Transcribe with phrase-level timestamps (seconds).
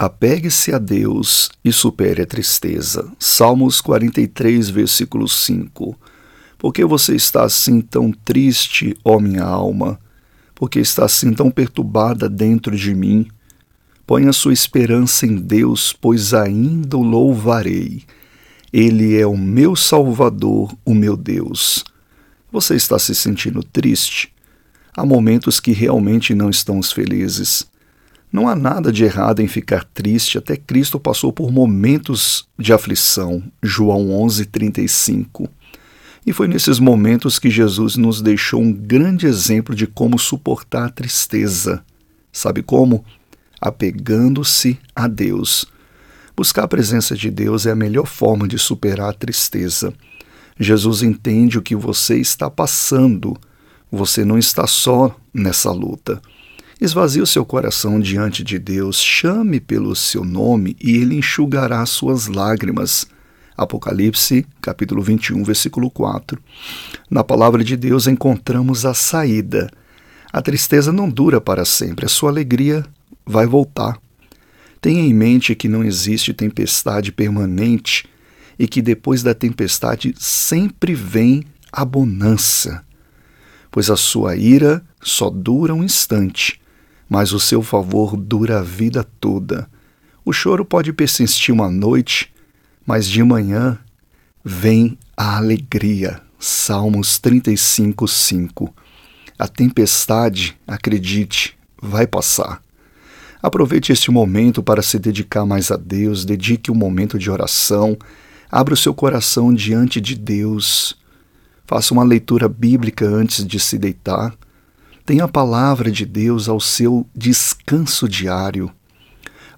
[0.00, 3.10] Apegue-se a Deus e supere a tristeza.
[3.18, 5.98] Salmos 43, versículo 5.
[6.56, 9.98] Por que você está assim tão triste, ó minha alma?
[10.54, 13.26] Por que está assim tão perturbada dentro de mim?
[14.06, 18.04] Ponha sua esperança em Deus, pois ainda o louvarei.
[18.72, 21.84] Ele é o meu Salvador, o meu Deus.
[22.52, 24.32] Você está se sentindo triste?
[24.96, 27.66] Há momentos que realmente não estamos felizes.
[28.30, 33.42] Não há nada de errado em ficar triste, até Cristo passou por momentos de aflição.
[33.62, 35.48] João 11:35.
[36.26, 40.90] E foi nesses momentos que Jesus nos deixou um grande exemplo de como suportar a
[40.90, 41.82] tristeza.
[42.30, 43.02] Sabe como?
[43.58, 45.66] Apegando-se a Deus.
[46.36, 49.92] Buscar a presença de Deus é a melhor forma de superar a tristeza.
[50.60, 53.34] Jesus entende o que você está passando.
[53.90, 56.20] Você não está só nessa luta.
[56.80, 62.28] Esvazie o seu coração diante de Deus, chame pelo seu nome e ele enxugará suas
[62.28, 63.04] lágrimas.
[63.56, 66.40] Apocalipse, capítulo 21, versículo 4.
[67.10, 69.68] Na palavra de Deus encontramos a saída.
[70.32, 72.86] A tristeza não dura para sempre, a sua alegria
[73.26, 73.98] vai voltar.
[74.80, 78.08] Tenha em mente que não existe tempestade permanente
[78.56, 82.84] e que depois da tempestade sempre vem a bonança,
[83.68, 86.60] pois a sua ira só dura um instante
[87.08, 89.68] mas o seu favor dura a vida toda.
[90.24, 92.32] O choro pode persistir uma noite,
[92.86, 93.78] mas de manhã
[94.44, 96.20] vem a alegria.
[96.38, 98.74] Salmos 35, 5.
[99.38, 102.62] A tempestade, acredite, vai passar.
[103.42, 107.96] Aproveite este momento para se dedicar mais a Deus, dedique um momento de oração,
[108.50, 110.96] abra o seu coração diante de Deus.
[111.64, 114.34] Faça uma leitura bíblica antes de se deitar
[115.08, 118.70] Tenha a palavra de Deus ao seu descanso diário.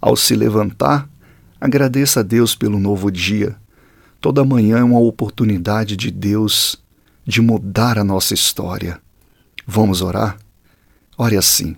[0.00, 1.10] Ao se levantar,
[1.60, 3.56] agradeça a Deus pelo novo dia.
[4.20, 6.80] Toda manhã é uma oportunidade de Deus
[7.26, 9.00] de mudar a nossa história.
[9.66, 10.38] Vamos orar?
[11.18, 11.74] Ore assim: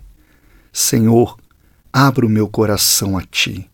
[0.71, 1.39] Senhor,
[1.91, 3.71] abra o meu coração a ti.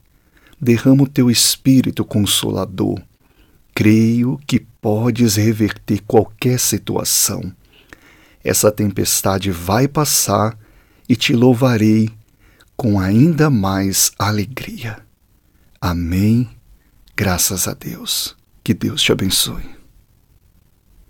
[0.60, 3.02] Derrama o teu espírito consolador.
[3.74, 7.52] Creio que podes reverter qualquer situação
[8.48, 10.58] essa tempestade vai passar
[11.08, 12.10] e te louvarei
[12.76, 14.98] com ainda mais alegria.
[15.80, 16.48] Amém.
[17.16, 18.36] Graças a Deus.
[18.62, 19.77] Que Deus te abençoe.